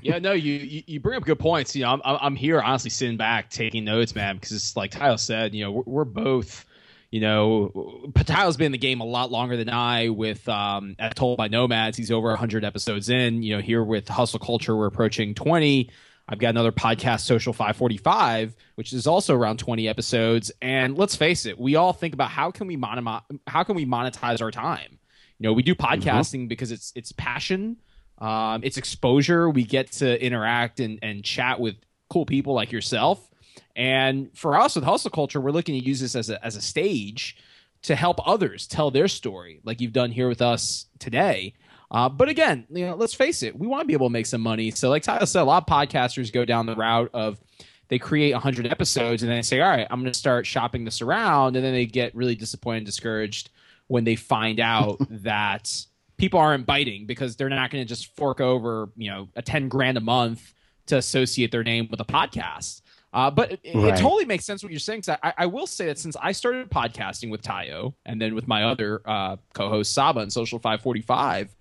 [0.00, 1.74] yeah, no, you, you, you bring up good points.
[1.74, 5.16] You know, I'm I'm here honestly sitting back taking notes, man, because it's like Tyler
[5.16, 5.54] said.
[5.54, 6.66] You know, we're, we're both.
[7.10, 10.08] You know, Tyler's been in the game a lot longer than I.
[10.08, 13.42] With um, told by Nomads, he's over 100 episodes in.
[13.42, 15.90] You know, here with Hustle Culture, we're approaching 20.
[16.28, 20.50] I've got another podcast, Social 545, which is also around 20 episodes.
[20.62, 23.84] And let's face it, we all think about how can we mon- how can we
[23.84, 24.98] monetize our time.
[25.42, 25.84] You know, we do mm-hmm.
[25.84, 26.48] podcasting mm-hmm.
[26.48, 27.76] because it's it's passion
[28.22, 29.50] um, it's exposure.
[29.50, 31.74] We get to interact and, and chat with
[32.08, 33.28] cool people like yourself.
[33.74, 36.62] And for us with Hustle Culture, we're looking to use this as a, as a
[36.62, 37.36] stage
[37.82, 41.54] to help others tell their story, like you've done here with us today.
[41.90, 44.26] Uh, but again, you know, let's face it, we want to be able to make
[44.26, 44.70] some money.
[44.70, 47.40] So, like Tyler said, a lot of podcasters go down the route of
[47.88, 50.84] they create 100 episodes and then they say, all right, I'm going to start shopping
[50.84, 51.56] this around.
[51.56, 53.50] And then they get really disappointed and discouraged
[53.92, 55.70] when they find out that
[56.16, 59.68] people aren't biting because they're not going to just fork over you know a 10
[59.68, 60.54] grand a month
[60.86, 62.80] to associate their name with a podcast
[63.12, 63.92] uh, but it, right.
[63.92, 65.02] it, totally makes sense what you're saying.
[65.22, 68.64] I, I, will say that since I started podcasting with Tayo and then with my
[68.64, 71.54] other uh, co-host Saba and Social 545,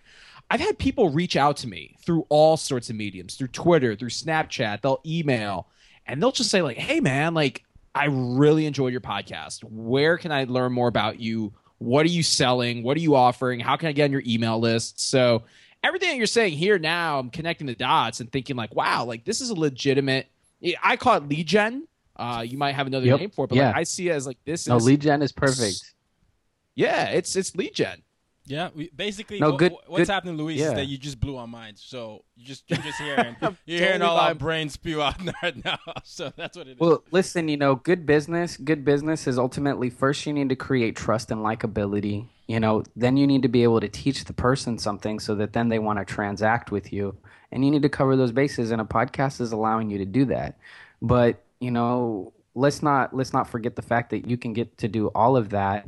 [0.49, 4.11] I've had people reach out to me through all sorts of mediums, through Twitter, through
[4.11, 4.79] Snapchat.
[4.79, 5.67] They'll email
[6.05, 9.63] and they'll just say like, "Hey, man, like I really enjoyed your podcast.
[9.63, 11.53] Where can I learn more about you?
[11.81, 12.83] What are you selling?
[12.83, 13.59] What are you offering?
[13.59, 15.01] How can I get on your email list?
[15.01, 15.43] So
[15.83, 19.25] everything that you're saying here now, I'm connecting the dots and thinking like, wow, like
[19.25, 20.27] this is a legitimate.
[20.83, 21.87] I call it lead gen.
[22.15, 23.19] Uh, you might have another yep.
[23.19, 23.67] name for it, but yeah.
[23.67, 24.67] like, I see it as like this.
[24.67, 25.93] No, is, lead gen is perfect.
[26.75, 28.03] Yeah, it's it's lead gen.
[28.45, 30.69] Yeah, we, basically, no, good, what's good, happening, Luis, yeah.
[30.69, 31.81] is that you just blew our minds.
[31.81, 35.77] So you just you're just hearing you're hearing all our brains spew out right now.
[36.03, 36.79] So that's what it is.
[36.79, 40.95] Well, listen, you know, good business, good business is ultimately first you need to create
[40.95, 42.27] trust and likability.
[42.47, 45.53] You know, then you need to be able to teach the person something so that
[45.53, 47.15] then they want to transact with you,
[47.51, 48.71] and you need to cover those bases.
[48.71, 50.57] And a podcast is allowing you to do that.
[51.01, 54.87] But you know, let's not let's not forget the fact that you can get to
[54.87, 55.87] do all of that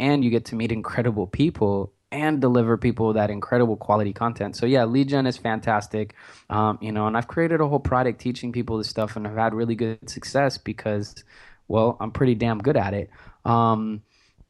[0.00, 4.56] and you get to meet incredible people and deliver people that incredible quality content.
[4.56, 6.14] So yeah, lead gen is fantastic,
[6.48, 9.36] um, you know, and I've created a whole product teaching people this stuff, and I've
[9.36, 11.22] had really good success because,
[11.68, 13.10] well, I'm pretty damn good at it.
[13.44, 14.02] Um,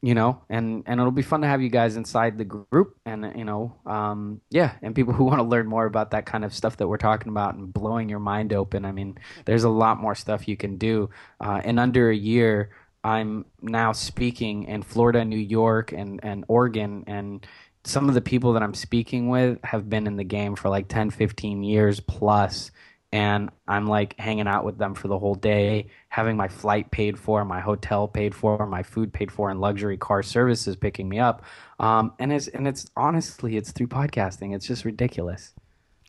[0.03, 3.33] you know, and and it'll be fun to have you guys inside the group, and
[3.35, 6.55] you know, um, yeah, and people who want to learn more about that kind of
[6.55, 8.83] stuff that we're talking about and blowing your mind open.
[8.83, 12.71] I mean, there's a lot more stuff you can do uh, in under a year.
[13.03, 17.03] I'm now speaking in Florida, New York, and, and Oregon.
[17.07, 17.45] And
[17.83, 20.87] some of the people that I'm speaking with have been in the game for like
[20.87, 22.71] 10, 15 years plus.
[23.13, 27.19] And I'm like hanging out with them for the whole day, having my flight paid
[27.19, 31.19] for, my hotel paid for, my food paid for, and luxury car services picking me
[31.19, 31.43] up.
[31.79, 34.55] Um, and it's and it's honestly, it's through podcasting.
[34.55, 35.53] It's just ridiculous.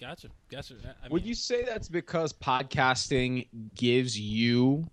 [0.00, 0.74] Gotcha, gotcha.
[0.74, 4.85] I mean, Would you say that's because podcasting gives you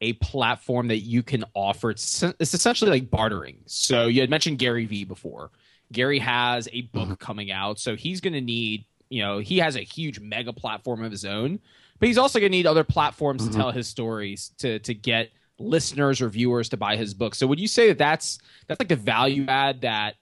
[0.00, 1.90] a platform that you can offer.
[1.90, 3.58] It's, it's essentially like bartering.
[3.66, 5.50] So you had mentioned Gary Vee before.
[5.92, 7.14] Gary has a book mm-hmm.
[7.14, 11.04] coming out, so he's going to need, you know, he has a huge mega platform
[11.04, 11.60] of his own,
[11.98, 13.52] but he's also going to need other platforms mm-hmm.
[13.52, 17.34] to tell his stories to to get listeners or viewers to buy his book.
[17.34, 20.16] So would you say that that's that's like the value add that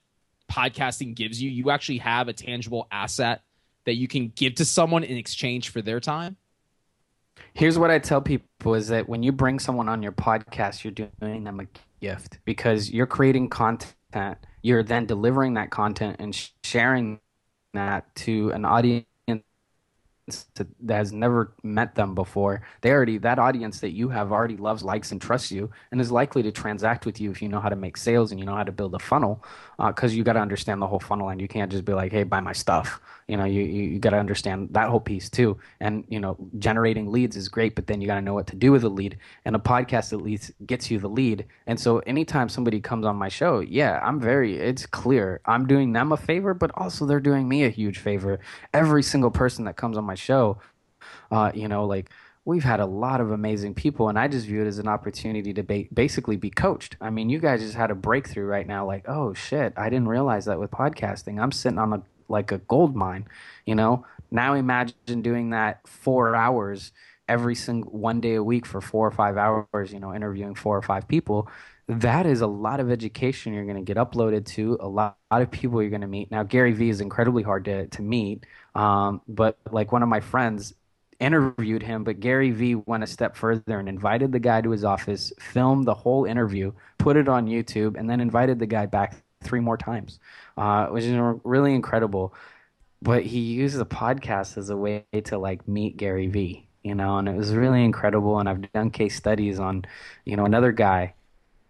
[0.51, 1.49] podcasting gives you?
[1.49, 3.41] You actually have a tangible asset
[3.85, 6.37] that you can give to someone in exchange for their time?
[7.55, 10.91] Here's what I tell people is that when you bring someone on your podcast, you're
[10.91, 11.67] doing them a
[12.01, 14.37] gift because you're creating content.
[14.61, 17.21] You're then delivering that content and sharing
[17.73, 19.05] that to an audience
[20.27, 24.81] that has never met them before they already that audience that you have already loves
[24.81, 27.69] likes and trusts you and is likely to transact with you if you know how
[27.69, 29.43] to make sales and you know how to build a funnel
[29.77, 32.11] because uh, you got to understand the whole funnel and you can't just be like
[32.11, 33.01] hey buy my stuff.
[33.27, 35.57] You know you, you, you got to understand that whole piece too.
[35.79, 38.55] And you know generating leads is great but then you got to know what to
[38.55, 39.17] do with a lead.
[39.45, 41.45] And a podcast at least gets you the lead.
[41.67, 45.41] And so anytime somebody comes on my show yeah i'm very it's clear.
[45.45, 48.39] I'm doing them a favor but also they're doing me a huge favor.
[48.73, 50.57] Every single person that comes on my show
[51.31, 52.09] uh, you know like
[52.45, 55.51] we've had a lot of amazing people, and I just view it as an opportunity
[55.53, 56.95] to ba- basically be coached.
[57.01, 58.85] I mean, you guys just had a breakthrough right now.
[58.85, 61.41] Like, oh shit, I didn't realize that with podcasting.
[61.41, 63.27] I'm sitting on a like a gold mine,
[63.65, 64.05] you know.
[64.31, 66.91] Now imagine doing that four hours
[67.27, 70.77] every single one day a week for four or five hours, you know, interviewing four
[70.77, 71.49] or five people.
[71.87, 75.41] That is a lot of education you're going to get uploaded to, a lot, lot
[75.43, 76.31] of people you're going to meet.
[76.31, 80.19] Now, Gary Vee is incredibly hard to, to meet, um, but like one of my
[80.19, 80.73] friends
[81.19, 84.83] interviewed him, but Gary Vee went a step further and invited the guy to his
[84.83, 89.15] office, filmed the whole interview, put it on YouTube, and then invited the guy back
[89.43, 90.19] three more times,
[90.57, 92.33] uh, which is really incredible.
[93.01, 97.17] But he used the podcast as a way to like meet Gary Vee, you know,
[97.17, 98.39] and it was really incredible.
[98.39, 99.85] And I've done case studies on,
[100.25, 101.13] you know, another guy.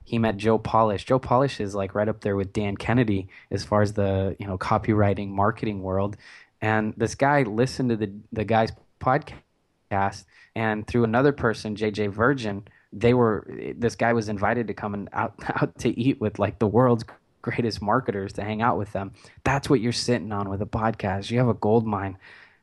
[0.03, 1.03] He met Joe Polish.
[1.05, 4.45] Joe Polish is like right up there with Dan Kennedy as far as the you
[4.45, 6.15] know copywriting marketing world.
[6.61, 8.71] And this guy listened to the the guy's
[9.05, 14.93] podcast, and through another person, JJ Virgin, they were this guy was invited to come
[14.93, 17.05] and out out to eat with like the world's
[17.41, 19.13] greatest marketers to hang out with them.
[19.43, 21.29] That's what you're sitting on with a podcast.
[21.29, 22.17] You have a gold mine.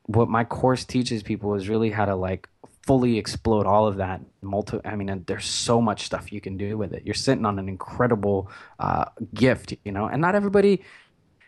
[0.06, 2.48] What my course teaches people is really how to like
[2.84, 6.76] fully explode all of that multi i mean there's so much stuff you can do
[6.76, 8.50] with it you're sitting on an incredible
[8.80, 10.82] uh, gift you know and not everybody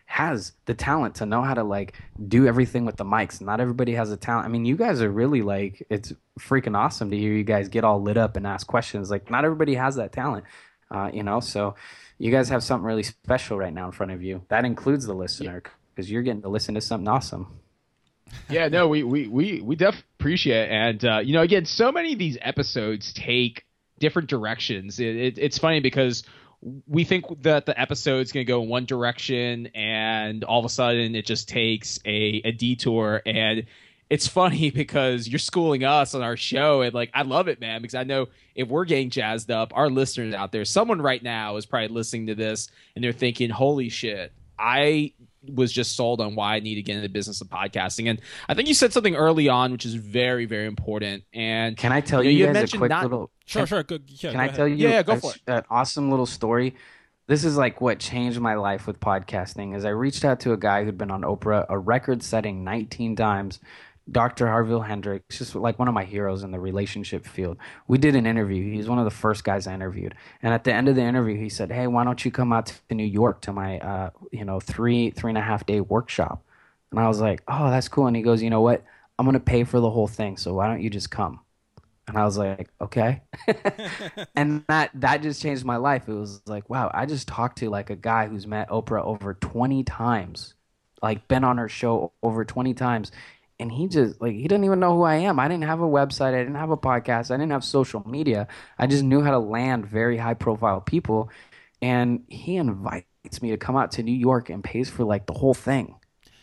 [0.06, 1.94] has the talent to know how to like
[2.28, 3.40] do everything with the mics.
[3.40, 4.46] Not everybody has the talent.
[4.46, 7.84] I mean, you guys are really like it's freaking awesome to hear you guys get
[7.84, 9.10] all lit up and ask questions.
[9.10, 10.44] Like not everybody has that talent,
[10.90, 11.40] uh, you know.
[11.40, 11.74] So
[12.18, 14.42] you guys have something really special right now in front of you.
[14.48, 15.62] That includes the listener
[15.94, 17.60] because you're getting to listen to something awesome.
[18.48, 20.70] yeah, no, we we we we definitely appreciate it.
[20.70, 23.64] and uh, you know, again, so many of these episodes take
[23.98, 25.00] different directions.
[25.00, 26.24] It, it, it's funny because
[26.86, 30.68] we think that the episode's going to go in one direction and all of a
[30.68, 33.20] sudden it just takes a, a detour.
[33.26, 33.66] And
[34.10, 37.80] it's funny because you're schooling us on our show and like i love it man
[37.80, 41.56] because i know if we're getting jazzed up our listeners out there someone right now
[41.56, 45.12] is probably listening to this and they're thinking holy shit i
[45.52, 48.08] was just sold on why I need to get into the business of podcasting.
[48.08, 51.24] And I think you said something early on, which is very, very important.
[51.32, 53.30] And can I tell you, you, you guys a quick not, little?
[53.46, 53.82] Sure, can, sure.
[53.82, 54.56] Go, yeah, can I ahead.
[54.56, 54.76] tell you?
[54.76, 55.42] Yeah, yeah go a, for it.
[55.46, 56.74] An awesome little story.
[57.26, 59.74] This is like what changed my life with podcasting.
[59.74, 63.60] Is I reached out to a guy who'd been on Oprah a record-setting 19 times
[64.10, 64.46] Dr.
[64.46, 67.56] Harville Hendrix, just like one of my heroes in the relationship field.
[67.88, 68.70] We did an interview.
[68.70, 70.14] He's one of the first guys I interviewed.
[70.42, 72.66] And at the end of the interview, he said, "Hey, why don't you come out
[72.88, 76.42] to New York to my, uh, you know, three three and a half day workshop?"
[76.90, 78.84] And I was like, "Oh, that's cool." And he goes, "You know what?
[79.18, 80.36] I'm gonna pay for the whole thing.
[80.36, 81.40] So why don't you just come?"
[82.06, 83.22] And I was like, "Okay."
[84.36, 86.08] and that that just changed my life.
[86.08, 89.34] It was like, wow, I just talked to like a guy who's met Oprah over
[89.34, 90.54] 20 times
[91.04, 93.12] like been on her show over 20 times
[93.58, 95.38] and he just like he didn't even know who I am.
[95.38, 98.48] I didn't have a website, I didn't have a podcast, I didn't have social media.
[98.78, 101.30] I just knew how to land very high profile people
[101.80, 105.34] and he invites me to come out to New York and pays for like the
[105.34, 105.96] whole thing.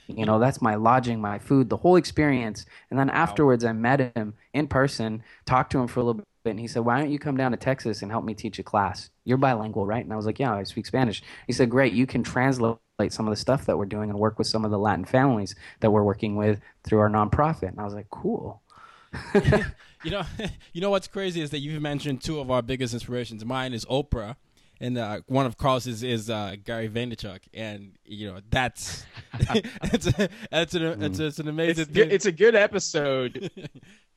[0.08, 2.65] You know, that's my lodging, my food, the whole experience.
[2.89, 6.52] And then afterwards I met him in person, talked to him for a little bit
[6.52, 8.63] and he said, "Why don't you come down to Texas and help me teach a
[8.63, 9.10] class?
[9.26, 12.08] You're bilingual, right?" And I was like, "Yeah, I speak Spanish." He said, "Great, you
[12.08, 12.78] can translate
[13.10, 15.56] some of the stuff that we're doing and work with some of the Latin families
[15.80, 18.62] that we're working with through our nonprofit." And I was like, "Cool."
[20.04, 20.24] you know,
[20.74, 23.44] you know what's crazy is that you've mentioned two of our biggest inspirations.
[23.46, 24.36] Mine is Oprah,
[24.80, 29.06] and uh, one of Carl's is, uh, Gary Vaynerchuk, and you know that's
[29.38, 31.84] that's a, that's an it's, it's an amazing.
[31.84, 33.52] It's, good, it's a good episode.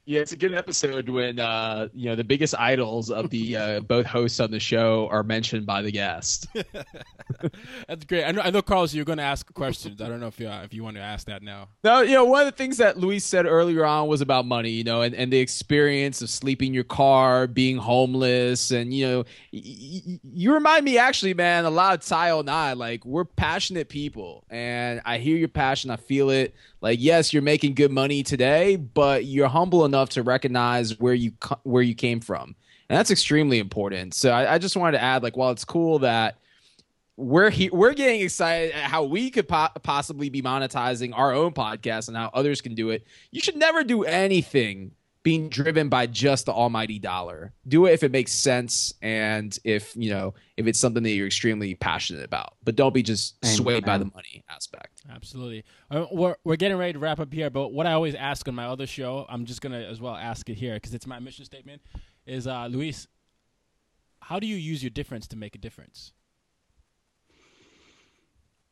[0.06, 3.80] Yeah, it's a good episode when uh, you know the biggest idols of the uh,
[3.88, 6.46] both hosts on the show are mentioned by the guest.
[7.88, 8.24] That's great.
[8.24, 10.02] I know, I know, Carlos, you're going to ask questions.
[10.02, 11.68] I don't know if you uh, if you want to ask that now.
[11.84, 14.70] No, you know, one of the things that Luis said earlier on was about money.
[14.72, 19.06] You know, and, and the experience of sleeping in your car, being homeless, and you
[19.06, 19.62] know, y-
[20.06, 23.88] y- you remind me actually, man, a lot of Tayo and I like we're passionate
[23.88, 26.54] people, and I hear your passion, I feel it.
[26.84, 31.32] Like, yes, you're making good money today, but you're humble enough to recognize where you
[31.62, 32.54] where you came from,
[32.90, 34.12] and that's extremely important.
[34.12, 36.36] So I, I just wanted to add, like, while it's cool that
[37.16, 41.52] we're he- we're getting excited at how we could po- possibly be monetizing our own
[41.52, 43.06] podcast and how others can do it.
[43.30, 44.90] You should never do anything
[45.24, 47.52] being driven by just the almighty dollar.
[47.66, 51.26] Do it if it makes sense and if, you know, if it's something that you're
[51.26, 52.54] extremely passionate about.
[52.62, 55.02] But don't be just swayed by the money aspect.
[55.10, 55.64] Absolutely.
[55.90, 58.54] Uh, we're, we're getting ready to wrap up here, but what I always ask on
[58.54, 61.18] my other show, I'm just going to as well ask it here because it's my
[61.18, 61.80] mission statement,
[62.26, 63.08] is uh, Luis,
[64.20, 66.12] how do you use your difference to make a difference?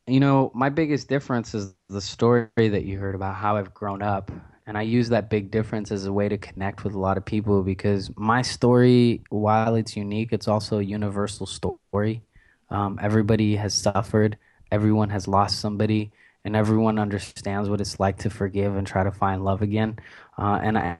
[0.05, 4.03] You know, my biggest difference is the story that you heard about how I've grown
[4.03, 4.31] up
[4.65, 7.25] and I use that big difference as a way to connect with a lot of
[7.25, 12.21] people because my story, while it's unique, it's also a universal story.
[12.69, 14.37] Um, everybody has suffered,
[14.71, 16.11] everyone has lost somebody,
[16.45, 19.97] and everyone understands what it's like to forgive and try to find love again.
[20.37, 20.97] Uh, and I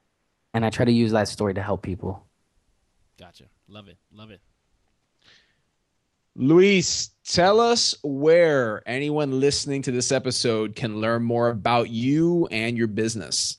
[0.54, 2.26] and I try to use that story to help people.
[3.18, 3.46] Gotcha.
[3.68, 3.98] Love it.
[4.12, 4.42] Love it.
[6.36, 12.76] Luis, tell us where anyone listening to this episode can learn more about you and
[12.76, 13.58] your business.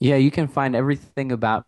[0.00, 1.66] Yeah, you can find everything about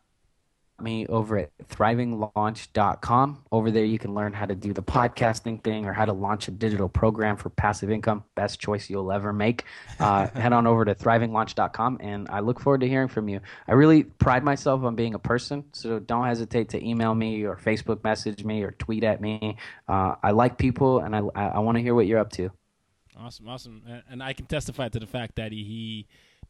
[0.80, 3.44] me over at thrivinglaunch.com.
[3.52, 6.48] Over there, you can learn how to do the podcasting thing or how to launch
[6.48, 8.24] a digital program for passive income.
[8.34, 9.64] Best choice you'll ever make.
[9.98, 13.40] Uh, head on over to thrivinglaunch.com, and I look forward to hearing from you.
[13.68, 17.56] I really pride myself on being a person, so don't hesitate to email me or
[17.56, 19.56] Facebook message me or tweet at me.
[19.88, 22.50] Uh, I like people, and I, I want to hear what you're up to.
[23.18, 26.06] Awesome, awesome, and I can testify to the fact that he, he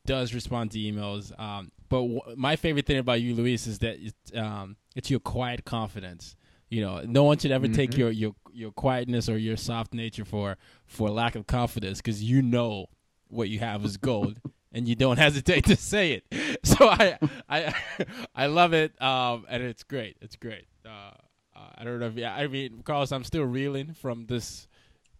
[0.06, 1.38] does respond to emails.
[1.38, 5.20] Um, but w- my favorite thing about you, Luis, is that it's, um, it's your
[5.20, 6.36] quiet confidence.
[6.68, 7.74] You know, no one should ever mm-hmm.
[7.74, 10.56] take your, your your quietness or your soft nature for
[10.86, 12.86] for lack of confidence because you know
[13.28, 14.40] what you have is gold.
[14.72, 16.24] and you don't hesitate to say it.
[16.66, 17.16] So I,
[17.48, 17.74] I,
[18.34, 20.16] I love it, um, and it's great.
[20.20, 20.66] It's great.
[20.84, 21.12] Uh,
[21.54, 24.66] uh, I don't know if yeah, I mean, Carlos, I'm still reeling from this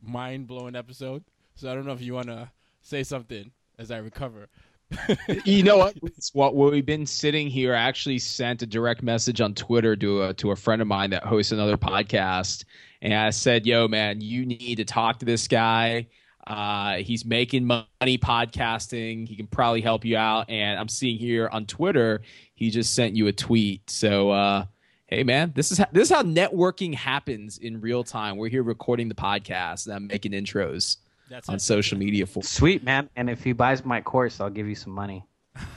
[0.02, 1.24] mind blowing episode.
[1.54, 2.50] So I don't know if you want to
[2.82, 4.48] say something as I recover
[5.44, 5.96] you know what?
[6.32, 7.74] what we've been sitting here.
[7.74, 11.10] I actually sent a direct message on Twitter to a to a friend of mine
[11.10, 12.64] that hosts another podcast,
[13.02, 16.06] and I said, "Yo, man, you need to talk to this guy.
[16.46, 19.26] Uh, he's making money podcasting.
[19.26, 22.22] He can probably help you out." And I'm seeing here on Twitter,
[22.54, 23.90] he just sent you a tweet.
[23.90, 24.66] So, uh,
[25.06, 28.36] hey, man, this is this is how networking happens in real time.
[28.36, 30.98] We're here recording the podcast, and I'm making intros.
[31.28, 33.10] That's on social media for sweet man.
[33.16, 35.24] And if he buys my course, I'll give you some money.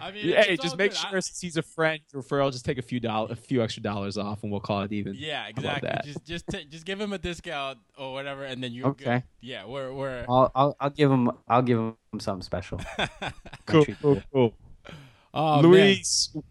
[0.00, 0.98] I mean, hey, just make good.
[0.98, 3.82] sure I, since he's a friend referral, just take a few dollars, a few extra
[3.82, 5.14] dollars off, and we'll call it even.
[5.14, 5.90] Yeah, exactly.
[6.04, 9.04] Just just t- just give him a discount or whatever, and then you okay.
[9.04, 9.22] Good.
[9.42, 10.24] Yeah, we're we're.
[10.28, 12.80] I'll, I'll I'll give him I'll give him something special.
[13.66, 14.54] cool, cool, cool.
[15.34, 16.44] Oh, Luis, man.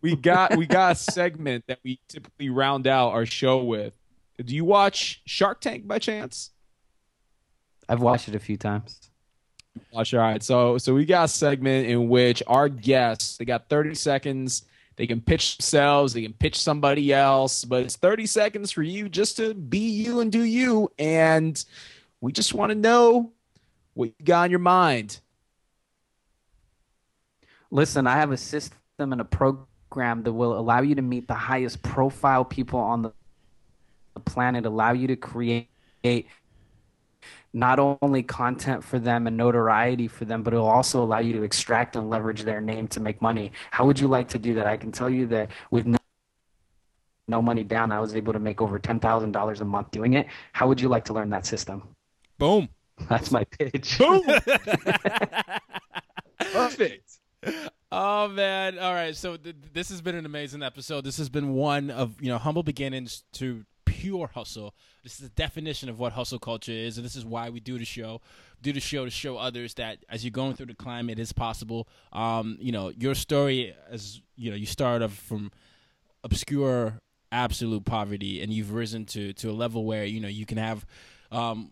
[0.00, 3.94] we got we got a segment that we typically round out our show with.
[4.42, 6.50] Do you watch Shark Tank by chance?
[7.88, 9.10] I've watched it a few times.
[9.92, 10.42] Watch all right.
[10.42, 14.64] So so we got a segment in which our guests they got 30 seconds.
[14.96, 19.08] They can pitch themselves, they can pitch somebody else, but it's 30 seconds for you
[19.08, 20.90] just to be you and do you.
[20.98, 21.62] And
[22.20, 23.32] we just want to know
[23.94, 25.20] what you got on your mind.
[27.70, 31.34] Listen, I have a system and a program that will allow you to meet the
[31.34, 33.12] highest profile people on the
[34.24, 35.68] planet allow you to create
[37.52, 41.42] not only content for them and notoriety for them, but it'll also allow you to
[41.42, 43.52] extract and leverage their name to make money.
[43.70, 44.66] How would you like to do that?
[44.66, 45.98] I can tell you that with no,
[47.28, 50.26] no money down, I was able to make over $10,000 a month doing it.
[50.52, 51.82] How would you like to learn that system?
[52.38, 52.68] Boom.
[53.08, 53.98] That's my pitch.
[53.98, 54.22] Boom.
[56.52, 57.18] Perfect.
[57.90, 58.78] Oh man!
[58.78, 61.04] All right, so th- this has been an amazing episode.
[61.04, 63.64] This has been one of you know humble beginnings to
[64.02, 64.74] pure hustle.
[65.04, 67.78] This is the definition of what hustle culture is, and this is why we do
[67.78, 68.20] the show.
[68.60, 71.32] do the show to show others that as you're going through the climb, it is
[71.32, 71.86] possible.
[72.12, 75.52] Um, you know, your story as you know, you started from
[76.24, 76.98] obscure,
[77.30, 80.84] absolute poverty, and you've risen to to a level where you know you can have
[81.30, 81.70] um,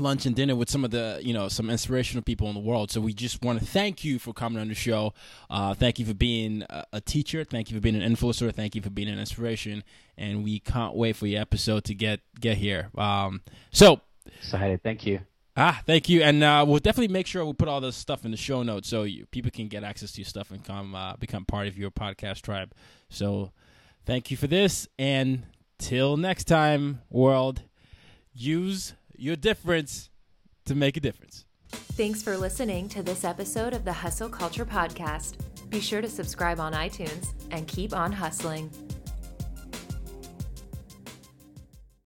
[0.00, 2.90] lunch and dinner with some of the you know some inspirational people in the world.
[2.90, 5.14] So we just want to thank you for coming on the show.
[5.48, 7.44] Uh, thank you for being a, a, teacher.
[7.44, 8.52] Thank you for being an influencer.
[8.52, 9.84] Thank you for being an inspiration.
[10.16, 12.90] And we can't wait for your episode to get get here.
[12.96, 15.20] Um, so excited thank you.
[15.56, 16.22] Ah thank you.
[16.22, 18.88] And uh, we'll definitely make sure we put all this stuff in the show notes
[18.88, 21.78] so you, people can get access to your stuff and come uh, become part of
[21.78, 22.72] your podcast tribe.
[23.08, 23.52] So
[24.06, 24.88] thank you for this.
[24.98, 25.44] And
[25.78, 27.62] till next time world
[28.32, 30.10] use your difference
[30.66, 31.44] to make a difference.
[31.70, 35.36] Thanks for listening to this episode of the Hustle Culture Podcast.
[35.68, 38.70] Be sure to subscribe on iTunes and keep on hustling.